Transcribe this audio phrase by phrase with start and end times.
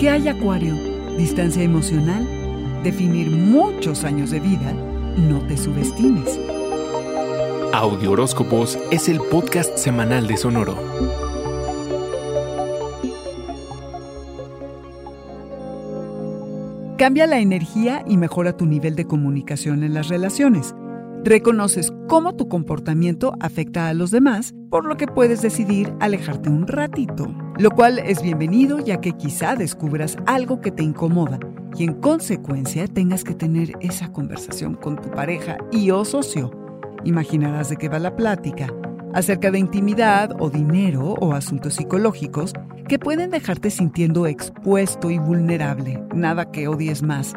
[0.00, 0.74] ¿Qué hay Acuario?
[1.18, 2.26] Distancia emocional,
[2.82, 4.72] definir muchos años de vida,
[5.18, 6.40] no te subestimes.
[7.74, 10.74] Audio Horóscopos es el podcast semanal de Sonoro.
[16.96, 20.74] Cambia la energía y mejora tu nivel de comunicación en las relaciones.
[21.24, 26.66] Reconoces cómo tu comportamiento afecta a los demás, por lo que puedes decidir alejarte un
[26.66, 27.26] ratito,
[27.58, 31.38] lo cual es bienvenido ya que quizá descubras algo que te incomoda
[31.76, 36.52] y en consecuencia tengas que tener esa conversación con tu pareja y o socio.
[37.04, 38.72] Imaginarás de qué va la plática,
[39.12, 42.54] acerca de intimidad o dinero o asuntos psicológicos
[42.88, 47.34] que pueden dejarte sintiendo expuesto y vulnerable, nada que odies más.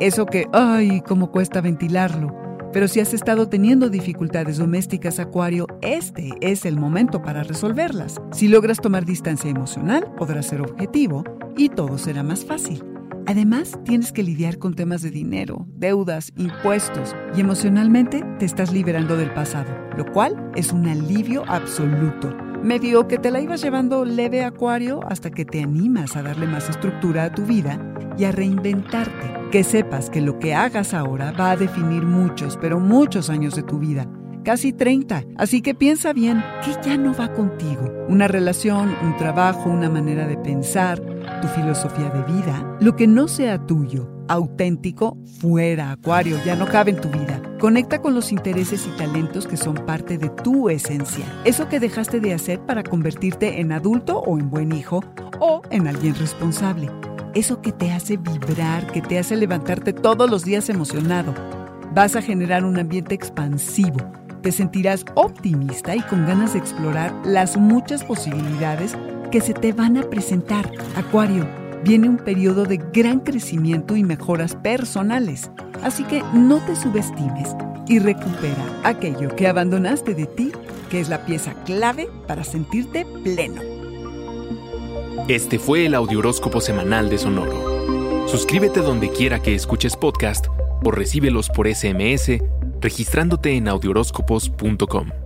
[0.00, 2.45] Eso que, ay, cómo cuesta ventilarlo
[2.76, 8.20] pero si has estado teniendo dificultades domésticas, Acuario, este es el momento para resolverlas.
[8.32, 11.24] Si logras tomar distancia emocional, podrás ser objetivo
[11.56, 12.84] y todo será más fácil.
[13.24, 19.16] Además, tienes que lidiar con temas de dinero, deudas, impuestos y emocionalmente te estás liberando
[19.16, 22.36] del pasado, lo cual es un alivio absoluto.
[22.66, 26.68] Medio que te la ibas llevando leve Acuario hasta que te animas a darle más
[26.68, 27.78] estructura a tu vida
[28.18, 29.50] y a reinventarte.
[29.52, 33.62] Que sepas que lo que hagas ahora va a definir muchos, pero muchos años de
[33.62, 34.08] tu vida.
[34.42, 35.22] Casi 30.
[35.36, 37.88] Así que piensa bien, ¿qué ya no va contigo?
[38.08, 41.00] Una relación, un trabajo, una manera de pensar,
[41.40, 42.76] tu filosofía de vida.
[42.80, 47.35] Lo que no sea tuyo, auténtico, fuera, Acuario, ya no cabe en tu vida.
[47.66, 51.24] Conecta con los intereses y talentos que son parte de tu esencia.
[51.44, 55.02] Eso que dejaste de hacer para convertirte en adulto o en buen hijo
[55.40, 56.88] o en alguien responsable
[57.34, 61.34] eso que te hace vibrar, que te hace levantarte todos los días emocionado.
[61.92, 63.98] Vas a generar un ambiente expansivo.
[64.42, 68.96] Te sentirás optimista y con ganas de explorar las muchas posibilidades
[69.32, 70.70] que se te van a presentar.
[70.94, 71.44] Acuario,
[71.82, 75.50] viene un periodo de gran crecimiento y mejoras personales.
[75.82, 77.54] Así que no te subestimes
[77.88, 80.52] y recupera aquello que abandonaste de ti,
[80.90, 83.62] que es la pieza clave para sentirte pleno.
[85.28, 88.28] Este fue el Audioróscopo Semanal de Sonoro.
[88.28, 90.46] Suscríbete donde quiera que escuches podcast
[90.84, 92.40] o recíbelos por SMS
[92.80, 95.25] registrándote en audioróscopos.com.